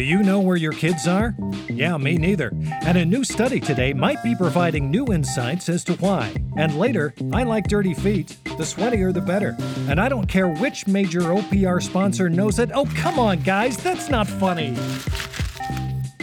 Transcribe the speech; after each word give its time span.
Do 0.00 0.06
you 0.06 0.22
know 0.22 0.40
where 0.40 0.56
your 0.56 0.72
kids 0.72 1.06
are? 1.06 1.34
Yeah, 1.68 1.98
me 1.98 2.16
neither. 2.16 2.54
And 2.86 2.96
a 2.96 3.04
new 3.04 3.22
study 3.22 3.60
today 3.60 3.92
might 3.92 4.22
be 4.22 4.34
providing 4.34 4.90
new 4.90 5.04
insights 5.12 5.68
as 5.68 5.84
to 5.84 5.92
why. 5.96 6.34
And 6.56 6.78
later, 6.78 7.12
I 7.34 7.42
like 7.42 7.68
dirty 7.68 7.92
feet. 7.92 8.38
The 8.44 8.64
sweatier, 8.64 9.12
the 9.12 9.20
better. 9.20 9.54
And 9.90 10.00
I 10.00 10.08
don't 10.08 10.26
care 10.26 10.48
which 10.48 10.86
major 10.86 11.20
OPR 11.20 11.82
sponsor 11.82 12.30
knows 12.30 12.58
it. 12.58 12.70
Oh, 12.72 12.86
come 12.96 13.18
on, 13.18 13.40
guys, 13.40 13.76
that's 13.76 14.08
not 14.08 14.26
funny. 14.26 14.74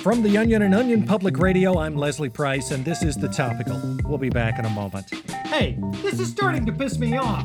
From 0.00 0.22
the 0.22 0.38
Onion 0.38 0.62
and 0.62 0.74
Onion 0.74 1.04
Public 1.04 1.36
Radio, 1.36 1.78
I'm 1.78 1.96
Leslie 1.96 2.30
Price, 2.30 2.70
and 2.70 2.82
this 2.82 3.02
is 3.02 3.14
The 3.14 3.28
Topical. 3.28 3.78
We'll 4.06 4.16
be 4.16 4.30
back 4.30 4.58
in 4.58 4.64
a 4.64 4.70
moment. 4.70 5.10
Hey, 5.48 5.76
this 5.96 6.18
is 6.18 6.30
starting 6.30 6.64
to 6.64 6.72
piss 6.72 6.98
me 6.98 7.18
off. 7.18 7.44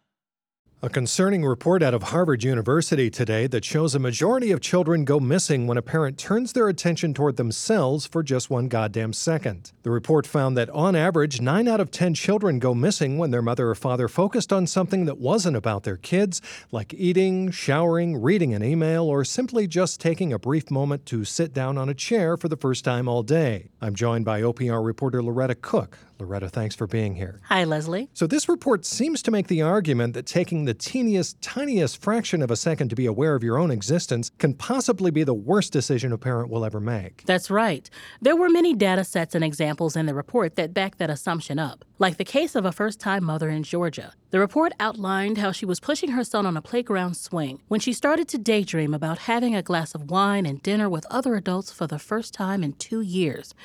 A 0.83 0.89
concerning 0.89 1.45
report 1.45 1.83
out 1.83 1.93
of 1.93 2.01
Harvard 2.01 2.43
University 2.43 3.11
today 3.11 3.45
that 3.45 3.63
shows 3.63 3.93
a 3.93 3.99
majority 3.99 4.49
of 4.49 4.61
children 4.61 5.05
go 5.05 5.19
missing 5.19 5.67
when 5.67 5.77
a 5.77 5.81
parent 5.83 6.17
turns 6.17 6.53
their 6.53 6.67
attention 6.67 7.13
toward 7.13 7.37
themselves 7.37 8.07
for 8.07 8.23
just 8.23 8.49
one 8.49 8.67
goddamn 8.67 9.13
second. 9.13 9.73
The 9.83 9.91
report 9.91 10.25
found 10.25 10.57
that 10.57 10.71
on 10.71 10.95
average, 10.95 11.39
9 11.39 11.67
out 11.67 11.79
of 11.79 11.91
10 11.91 12.15
children 12.15 12.57
go 12.57 12.73
missing 12.73 13.19
when 13.19 13.29
their 13.29 13.43
mother 13.43 13.69
or 13.69 13.75
father 13.75 14.07
focused 14.07 14.51
on 14.51 14.65
something 14.65 15.05
that 15.05 15.19
wasn't 15.19 15.55
about 15.55 15.83
their 15.83 15.97
kids, 15.97 16.41
like 16.71 16.95
eating, 16.95 17.51
showering, 17.51 18.19
reading 18.19 18.55
an 18.55 18.63
email, 18.63 19.05
or 19.05 19.23
simply 19.23 19.67
just 19.67 20.01
taking 20.01 20.33
a 20.33 20.39
brief 20.39 20.71
moment 20.71 21.05
to 21.05 21.23
sit 21.23 21.53
down 21.53 21.77
on 21.77 21.89
a 21.89 21.93
chair 21.93 22.37
for 22.37 22.47
the 22.47 22.57
first 22.57 22.83
time 22.83 23.07
all 23.07 23.21
day. 23.21 23.69
I'm 23.81 23.93
joined 23.93 24.25
by 24.25 24.41
OPR 24.41 24.83
reporter 24.83 25.21
Loretta 25.21 25.53
Cook. 25.53 25.99
Loretta, 26.21 26.49
thanks 26.49 26.75
for 26.75 26.85
being 26.85 27.15
here. 27.15 27.39
Hi, 27.45 27.63
Leslie. 27.63 28.07
So, 28.13 28.27
this 28.27 28.47
report 28.47 28.85
seems 28.85 29.23
to 29.23 29.31
make 29.31 29.47
the 29.47 29.63
argument 29.63 30.13
that 30.13 30.27
taking 30.27 30.65
the 30.65 30.73
teeniest, 30.75 31.41
tiniest 31.41 31.99
fraction 31.99 32.43
of 32.43 32.51
a 32.51 32.55
second 32.55 32.89
to 32.89 32.95
be 32.95 33.07
aware 33.07 33.33
of 33.33 33.43
your 33.43 33.57
own 33.57 33.71
existence 33.71 34.31
can 34.37 34.53
possibly 34.53 35.09
be 35.09 35.23
the 35.23 35.33
worst 35.33 35.73
decision 35.73 36.13
a 36.13 36.19
parent 36.19 36.49
will 36.49 36.63
ever 36.63 36.79
make. 36.79 37.23
That's 37.25 37.49
right. 37.49 37.89
There 38.21 38.35
were 38.35 38.49
many 38.49 38.75
data 38.75 39.03
sets 39.03 39.33
and 39.33 39.43
examples 39.43 39.95
in 39.95 40.05
the 40.05 40.13
report 40.13 40.55
that 40.57 40.75
back 40.75 40.97
that 40.97 41.09
assumption 41.09 41.57
up, 41.57 41.83
like 41.97 42.17
the 42.17 42.23
case 42.23 42.55
of 42.55 42.65
a 42.65 42.71
first 42.71 42.99
time 42.99 43.23
mother 43.23 43.49
in 43.49 43.63
Georgia. 43.63 44.13
The 44.29 44.39
report 44.39 44.73
outlined 44.79 45.39
how 45.39 45.51
she 45.51 45.65
was 45.65 45.79
pushing 45.79 46.11
her 46.11 46.23
son 46.23 46.45
on 46.45 46.55
a 46.55 46.61
playground 46.61 47.17
swing 47.17 47.61
when 47.67 47.79
she 47.79 47.93
started 47.93 48.27
to 48.29 48.37
daydream 48.37 48.93
about 48.93 49.19
having 49.19 49.55
a 49.55 49.63
glass 49.63 49.95
of 49.95 50.11
wine 50.11 50.45
and 50.45 50.61
dinner 50.61 50.87
with 50.87 51.05
other 51.09 51.35
adults 51.35 51.71
for 51.71 51.87
the 51.87 51.99
first 51.99 52.33
time 52.33 52.63
in 52.63 52.73
two 52.73 53.01
years. 53.01 53.55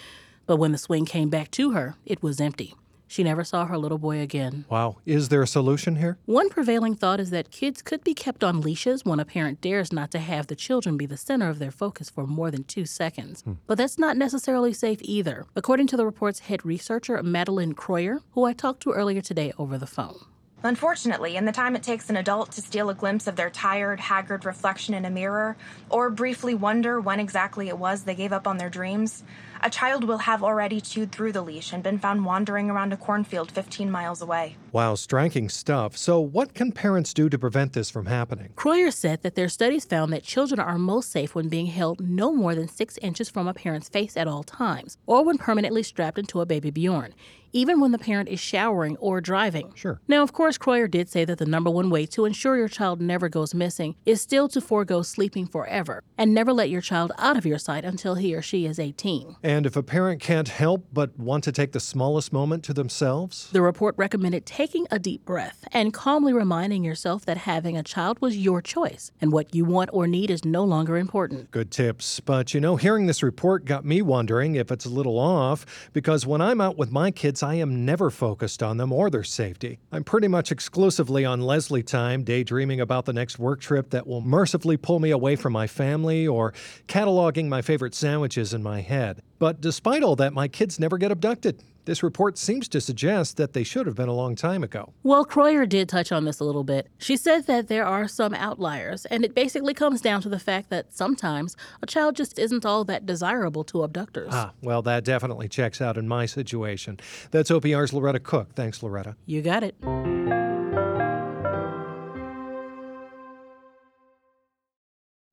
But 0.46 0.56
when 0.56 0.72
the 0.72 0.78
swing 0.78 1.04
came 1.04 1.28
back 1.28 1.50
to 1.52 1.72
her, 1.72 1.96
it 2.04 2.22
was 2.22 2.40
empty. 2.40 2.74
She 3.08 3.22
never 3.22 3.44
saw 3.44 3.66
her 3.66 3.78
little 3.78 3.98
boy 3.98 4.20
again. 4.20 4.64
Wow. 4.68 4.96
Is 5.06 5.28
there 5.28 5.42
a 5.42 5.46
solution 5.46 5.96
here? 5.96 6.18
One 6.26 6.48
prevailing 6.48 6.96
thought 6.96 7.20
is 7.20 7.30
that 7.30 7.52
kids 7.52 7.80
could 7.80 8.02
be 8.02 8.14
kept 8.14 8.42
on 8.42 8.60
leashes 8.60 9.04
when 9.04 9.20
a 9.20 9.24
parent 9.24 9.60
dares 9.60 9.92
not 9.92 10.10
to 10.10 10.18
have 10.18 10.48
the 10.48 10.56
children 10.56 10.96
be 10.96 11.06
the 11.06 11.16
center 11.16 11.48
of 11.48 11.60
their 11.60 11.70
focus 11.70 12.10
for 12.10 12.26
more 12.26 12.50
than 12.50 12.64
two 12.64 12.84
seconds. 12.84 13.42
Hmm. 13.42 13.52
But 13.66 13.78
that's 13.78 13.98
not 13.98 14.16
necessarily 14.16 14.72
safe 14.72 14.98
either, 15.02 15.46
according 15.54 15.86
to 15.88 15.96
the 15.96 16.04
report's 16.04 16.40
head 16.40 16.64
researcher, 16.66 17.22
Madeline 17.22 17.74
Croyer, 17.74 18.22
who 18.32 18.44
I 18.44 18.52
talked 18.52 18.82
to 18.82 18.92
earlier 18.92 19.20
today 19.20 19.52
over 19.56 19.78
the 19.78 19.86
phone. 19.86 20.18
Unfortunately, 20.62 21.36
in 21.36 21.44
the 21.44 21.52
time 21.52 21.76
it 21.76 21.82
takes 21.84 22.10
an 22.10 22.16
adult 22.16 22.50
to 22.52 22.62
steal 22.62 22.90
a 22.90 22.94
glimpse 22.94 23.28
of 23.28 23.36
their 23.36 23.50
tired, 23.50 24.00
haggard 24.00 24.44
reflection 24.44 24.94
in 24.94 25.04
a 25.04 25.10
mirror, 25.10 25.56
or 25.90 26.10
briefly 26.10 26.54
wonder 26.54 26.98
when 27.00 27.20
exactly 27.20 27.68
it 27.68 27.78
was 27.78 28.02
they 28.02 28.14
gave 28.16 28.32
up 28.32 28.48
on 28.48 28.56
their 28.56 28.70
dreams, 28.70 29.22
a 29.62 29.70
child 29.70 30.04
will 30.04 30.18
have 30.18 30.42
already 30.42 30.80
chewed 30.80 31.12
through 31.12 31.32
the 31.32 31.42
leash 31.42 31.72
and 31.72 31.82
been 31.82 31.98
found 31.98 32.24
wandering 32.24 32.70
around 32.70 32.92
a 32.92 32.96
cornfield 32.96 33.50
15 33.50 33.90
miles 33.90 34.22
away. 34.22 34.56
Wow, 34.72 34.94
striking 34.94 35.48
stuff. 35.48 35.96
So, 35.96 36.20
what 36.20 36.54
can 36.54 36.72
parents 36.72 37.14
do 37.14 37.28
to 37.28 37.38
prevent 37.38 37.72
this 37.72 37.90
from 37.90 38.06
happening? 38.06 38.52
Croyer 38.56 38.90
said 38.90 39.22
that 39.22 39.34
their 39.34 39.48
studies 39.48 39.84
found 39.84 40.12
that 40.12 40.22
children 40.22 40.60
are 40.60 40.78
most 40.78 41.10
safe 41.10 41.34
when 41.34 41.48
being 41.48 41.66
held 41.66 42.00
no 42.00 42.32
more 42.32 42.54
than 42.54 42.68
six 42.68 42.98
inches 42.98 43.28
from 43.28 43.48
a 43.48 43.54
parent's 43.54 43.88
face 43.88 44.16
at 44.16 44.28
all 44.28 44.42
times, 44.42 44.96
or 45.06 45.24
when 45.24 45.38
permanently 45.38 45.82
strapped 45.82 46.18
into 46.18 46.40
a 46.40 46.46
baby 46.46 46.70
Bjorn 46.70 47.14
even 47.56 47.80
when 47.80 47.90
the 47.90 47.98
parent 47.98 48.28
is 48.28 48.38
showering 48.38 48.96
or 48.98 49.20
driving. 49.20 49.72
Sure. 49.74 49.98
Now, 50.06 50.22
of 50.22 50.32
course, 50.34 50.58
Croyer 50.58 50.88
did 50.88 51.08
say 51.08 51.24
that 51.24 51.38
the 51.38 51.46
number 51.46 51.70
one 51.70 51.88
way 51.88 52.04
to 52.06 52.26
ensure 52.26 52.58
your 52.58 52.68
child 52.68 53.00
never 53.00 53.30
goes 53.30 53.54
missing 53.54 53.96
is 54.04 54.20
still 54.20 54.46
to 54.48 54.60
forego 54.60 55.00
sleeping 55.00 55.46
forever 55.46 56.02
and 56.18 56.34
never 56.34 56.52
let 56.52 56.68
your 56.68 56.82
child 56.82 57.12
out 57.18 57.38
of 57.38 57.46
your 57.46 57.58
sight 57.58 57.84
until 57.84 58.16
he 58.16 58.34
or 58.34 58.42
she 58.42 58.66
is 58.66 58.78
18. 58.78 59.36
And 59.46 59.64
if 59.64 59.76
a 59.76 59.82
parent 59.84 60.20
can't 60.20 60.48
help 60.48 60.88
but 60.92 61.16
want 61.16 61.44
to 61.44 61.52
take 61.52 61.70
the 61.70 61.78
smallest 61.78 62.32
moment 62.32 62.64
to 62.64 62.74
themselves? 62.74 63.48
The 63.52 63.62
report 63.62 63.94
recommended 63.96 64.44
taking 64.44 64.88
a 64.90 64.98
deep 64.98 65.24
breath 65.24 65.68
and 65.70 65.92
calmly 65.92 66.32
reminding 66.32 66.82
yourself 66.82 67.24
that 67.26 67.36
having 67.36 67.76
a 67.76 67.84
child 67.84 68.20
was 68.20 68.36
your 68.36 68.60
choice 68.60 69.12
and 69.20 69.30
what 69.30 69.54
you 69.54 69.64
want 69.64 69.90
or 69.92 70.08
need 70.08 70.32
is 70.32 70.44
no 70.44 70.64
longer 70.64 70.96
important. 70.96 71.52
Good 71.52 71.70
tips. 71.70 72.18
But 72.18 72.54
you 72.54 72.60
know, 72.60 72.74
hearing 72.74 73.06
this 73.06 73.22
report 73.22 73.66
got 73.66 73.84
me 73.84 74.02
wondering 74.02 74.56
if 74.56 74.72
it's 74.72 74.84
a 74.84 74.88
little 74.88 75.16
off 75.16 75.64
because 75.92 76.26
when 76.26 76.40
I'm 76.40 76.60
out 76.60 76.76
with 76.76 76.90
my 76.90 77.12
kids, 77.12 77.40
I 77.40 77.54
am 77.54 77.84
never 77.84 78.10
focused 78.10 78.64
on 78.64 78.78
them 78.78 78.92
or 78.92 79.10
their 79.10 79.22
safety. 79.22 79.78
I'm 79.92 80.02
pretty 80.02 80.26
much 80.26 80.50
exclusively 80.50 81.24
on 81.24 81.40
Leslie 81.40 81.84
time, 81.84 82.24
daydreaming 82.24 82.80
about 82.80 83.04
the 83.04 83.12
next 83.12 83.38
work 83.38 83.60
trip 83.60 83.90
that 83.90 84.08
will 84.08 84.22
mercifully 84.22 84.76
pull 84.76 84.98
me 84.98 85.12
away 85.12 85.36
from 85.36 85.52
my 85.52 85.68
family 85.68 86.26
or 86.26 86.52
cataloging 86.88 87.46
my 87.46 87.62
favorite 87.62 87.94
sandwiches 87.94 88.52
in 88.52 88.60
my 88.60 88.80
head. 88.80 89.22
But 89.38 89.60
despite 89.60 90.02
all 90.02 90.16
that, 90.16 90.32
my 90.32 90.48
kids 90.48 90.80
never 90.80 90.98
get 90.98 91.10
abducted. 91.10 91.62
This 91.84 92.02
report 92.02 92.36
seems 92.36 92.68
to 92.70 92.80
suggest 92.80 93.36
that 93.36 93.52
they 93.52 93.62
should 93.62 93.86
have 93.86 93.94
been 93.94 94.08
a 94.08 94.12
long 94.12 94.34
time 94.34 94.64
ago. 94.64 94.92
Well, 95.04 95.24
Croyer 95.24 95.66
did 95.68 95.88
touch 95.88 96.10
on 96.10 96.24
this 96.24 96.40
a 96.40 96.44
little 96.44 96.64
bit. 96.64 96.88
She 96.98 97.16
said 97.16 97.46
that 97.46 97.68
there 97.68 97.86
are 97.86 98.08
some 98.08 98.34
outliers, 98.34 99.06
and 99.06 99.24
it 99.24 99.36
basically 99.36 99.72
comes 99.72 100.00
down 100.00 100.20
to 100.22 100.28
the 100.28 100.40
fact 100.40 100.68
that 100.70 100.92
sometimes 100.92 101.56
a 101.82 101.86
child 101.86 102.16
just 102.16 102.40
isn't 102.40 102.66
all 102.66 102.82
that 102.84 103.06
desirable 103.06 103.62
to 103.64 103.84
abductors. 103.84 104.30
Ah, 104.32 104.50
well, 104.62 104.82
that 104.82 105.04
definitely 105.04 105.48
checks 105.48 105.80
out 105.80 105.96
in 105.96 106.08
my 106.08 106.26
situation. 106.26 106.98
That's 107.30 107.52
OPR's 107.52 107.92
Loretta 107.92 108.18
Cook. 108.18 108.54
Thanks, 108.56 108.82
Loretta. 108.82 109.14
You 109.26 109.42
got 109.42 109.62
it. 109.62 109.76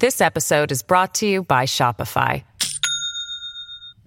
This 0.04 0.20
episode 0.20 0.72
is 0.74 0.84
brought 0.84 1.14
to 1.16 1.26
you 1.26 1.44
by 1.44 1.64
Shopify. 1.64 2.44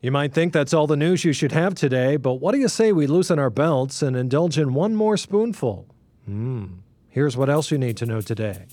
You 0.00 0.12
might 0.12 0.32
think 0.32 0.52
that's 0.52 0.72
all 0.72 0.86
the 0.86 0.96
news 0.96 1.24
you 1.24 1.32
should 1.32 1.50
have 1.50 1.74
today, 1.74 2.16
but 2.16 2.34
what 2.34 2.52
do 2.52 2.58
you 2.58 2.68
say 2.68 2.92
we 2.92 3.08
loosen 3.08 3.38
our 3.38 3.50
belts 3.50 4.00
and 4.00 4.16
indulge 4.16 4.56
in 4.56 4.72
one 4.72 4.94
more 4.94 5.16
spoonful? 5.16 5.86
Hmm. 6.24 6.66
Here's 7.08 7.36
what 7.36 7.50
else 7.50 7.72
you 7.72 7.78
need 7.78 7.96
to 7.96 8.06
know 8.06 8.20
today. 8.20 8.66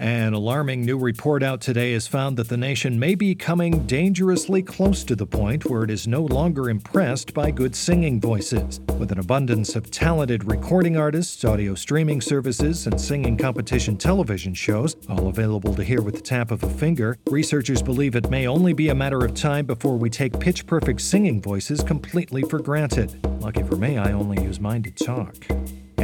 An 0.00 0.34
alarming 0.34 0.84
new 0.84 0.98
report 0.98 1.44
out 1.44 1.60
today 1.60 1.92
has 1.92 2.08
found 2.08 2.36
that 2.36 2.48
the 2.48 2.56
nation 2.56 2.98
may 2.98 3.14
be 3.14 3.32
coming 3.36 3.86
dangerously 3.86 4.60
close 4.60 5.04
to 5.04 5.14
the 5.14 5.26
point 5.26 5.66
where 5.66 5.84
it 5.84 5.90
is 5.90 6.08
no 6.08 6.22
longer 6.22 6.68
impressed 6.68 7.32
by 7.32 7.52
good 7.52 7.76
singing 7.76 8.20
voices. 8.20 8.80
With 8.98 9.12
an 9.12 9.20
abundance 9.20 9.76
of 9.76 9.92
talented 9.92 10.50
recording 10.50 10.96
artists, 10.96 11.44
audio 11.44 11.76
streaming 11.76 12.20
services, 12.20 12.88
and 12.88 13.00
singing 13.00 13.36
competition 13.36 13.96
television 13.96 14.52
shows, 14.52 14.96
all 15.08 15.28
available 15.28 15.76
to 15.76 15.84
hear 15.84 16.02
with 16.02 16.16
the 16.16 16.22
tap 16.22 16.50
of 16.50 16.64
a 16.64 16.70
finger, 16.70 17.16
researchers 17.30 17.80
believe 17.80 18.16
it 18.16 18.30
may 18.30 18.48
only 18.48 18.72
be 18.72 18.88
a 18.88 18.94
matter 18.96 19.24
of 19.24 19.32
time 19.32 19.64
before 19.64 19.96
we 19.96 20.10
take 20.10 20.40
pitch 20.40 20.66
perfect 20.66 21.02
singing 21.02 21.40
voices 21.40 21.84
completely 21.84 22.42
for 22.42 22.58
granted. 22.58 23.24
Lucky 23.40 23.62
for 23.62 23.76
me, 23.76 23.96
I 23.96 24.10
only 24.10 24.42
use 24.42 24.58
mine 24.58 24.82
to 24.82 24.90
talk. 24.90 25.36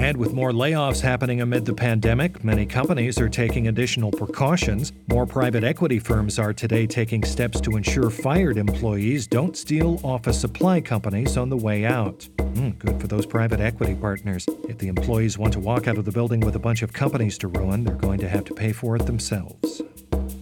And 0.01 0.17
with 0.17 0.33
more 0.33 0.51
layoffs 0.51 1.03
happening 1.03 1.43
amid 1.43 1.67
the 1.67 1.75
pandemic, 1.75 2.43
many 2.43 2.65
companies 2.65 3.21
are 3.21 3.29
taking 3.29 3.69
additional 3.69 4.11
precautions. 4.11 4.95
More 5.09 5.27
private 5.27 5.63
equity 5.63 5.99
firms 5.99 6.39
are 6.39 6.55
today 6.55 6.87
taking 6.87 7.23
steps 7.23 7.61
to 7.61 7.77
ensure 7.77 8.09
fired 8.09 8.57
employees 8.57 9.27
don't 9.27 9.55
steal 9.55 10.01
office 10.03 10.41
supply 10.41 10.81
companies 10.81 11.37
on 11.37 11.51
the 11.51 11.57
way 11.59 11.85
out. 11.85 12.27
Mm, 12.39 12.79
good 12.79 12.99
for 12.99 13.09
those 13.09 13.27
private 13.27 13.61
equity 13.61 13.95
partners. 13.95 14.49
If 14.71 14.79
the 14.79 14.89
employees 14.89 15.37
want 15.37 15.53
to 15.53 15.61
walk 15.61 15.87
out 15.87 15.99
of 15.99 16.07
the 16.07 16.13
building 16.13 16.41
with 16.41 16.57
a 16.57 16.59
bunch 16.59 16.81
of 16.81 16.95
companies 16.95 17.37
to 17.37 17.49
ruin, 17.49 17.85
they're 17.85 17.95
going 17.95 18.21
to 18.21 18.29
have 18.29 18.47
to 18.47 18.55
pay 18.55 18.73
for 18.73 18.97
it 18.97 19.05
themselves. 19.05 19.83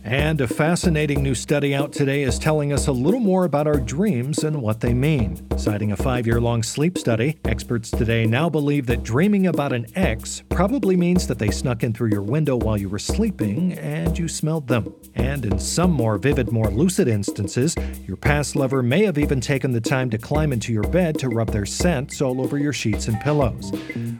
And 0.08 0.40
a 0.40 0.48
fascinating 0.48 1.22
new 1.22 1.34
study 1.34 1.74
out 1.74 1.92
today 1.92 2.22
is 2.22 2.38
telling 2.38 2.72
us 2.72 2.86
a 2.86 2.92
little 2.92 3.20
more 3.20 3.44
about 3.44 3.66
our 3.66 3.78
dreams 3.78 4.42
and 4.42 4.62
what 4.62 4.80
they 4.80 4.94
mean. 4.94 5.46
Citing 5.58 5.92
a 5.92 5.98
five 5.98 6.26
year 6.26 6.40
long 6.40 6.62
sleep 6.62 6.96
study, 6.96 7.38
experts 7.44 7.90
today 7.90 8.24
now 8.24 8.48
believe 8.48 8.86
that 8.86 9.02
dreaming 9.02 9.48
about 9.48 9.74
an 9.74 9.84
ex 9.96 10.42
probably 10.48 10.96
means 10.96 11.26
that 11.26 11.38
they 11.38 11.50
snuck 11.50 11.82
in 11.82 11.92
through 11.92 12.08
your 12.08 12.22
window 12.22 12.56
while 12.56 12.78
you 12.78 12.88
were 12.88 12.98
sleeping 12.98 13.74
and 13.74 14.18
you 14.18 14.28
smelled 14.28 14.66
them. 14.66 14.94
And 15.14 15.44
in 15.44 15.58
some 15.58 15.90
more 15.90 16.16
vivid, 16.16 16.50
more 16.50 16.70
lucid 16.70 17.06
instances, 17.06 17.76
your 18.06 18.16
past 18.16 18.56
lover 18.56 18.82
may 18.82 19.04
have 19.04 19.18
even 19.18 19.42
taken 19.42 19.72
the 19.72 19.80
time 19.82 20.08
to 20.08 20.16
climb 20.16 20.54
into 20.54 20.72
your 20.72 20.84
bed 20.84 21.18
to 21.18 21.28
rub 21.28 21.50
their 21.50 21.66
scents 21.66 22.22
all 22.22 22.40
over 22.40 22.56
your 22.56 22.72
sheets 22.72 23.08
and 23.08 23.20
pillows. 23.20 23.70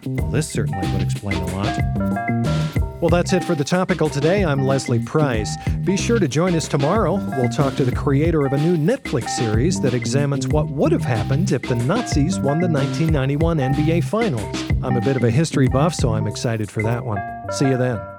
Well, 0.05 0.31
this 0.31 0.51
certainly 0.51 0.87
would 0.93 1.01
explain 1.01 1.39
a 1.39 1.57
lot. 1.57 2.58
Well, 3.01 3.11
that's 3.11 3.33
it 3.33 3.45
for 3.45 3.55
the 3.55 3.63
topical 3.63 4.09
today. 4.09 4.45
I'm 4.45 4.67
Leslie 4.67 4.99
Price. 4.99 5.57
Be 5.85 5.97
sure 5.97 6.19
to 6.19 6.27
join 6.27 6.57
us 6.57 6.67
tomorrow. 6.67 7.15
We'll 7.37 7.49
talk 7.49 7.77
to 7.77 7.85
the 7.85 7.95
creator 7.95 8.45
of 8.45 8.53
a 8.53 8.59
new 8.59 8.77
Netflix 8.77 9.31
series 9.31 9.81
that 9.83 9.95
examines 9.95 10.49
what 10.49 10.67
would 10.71 10.91
have 10.91 11.05
happened 11.05 11.53
if 11.53 11.63
the 11.63 11.77
Nazis 11.77 12.41
won 12.41 12.59
the 12.61 12.67
1991 12.67 13.59
NBA 13.59 14.03
Finals. 14.03 14.65
I'm 14.83 14.97
a 14.97 15.01
bit 15.01 15.15
of 15.15 15.23
a 15.23 15.31
history 15.31 15.69
buff, 15.69 15.95
so 15.95 16.13
I'm 16.13 16.27
excited 16.27 16.69
for 16.69 16.83
that 16.83 17.05
one. 17.05 17.23
See 17.53 17.69
you 17.69 17.77
then. 17.77 18.18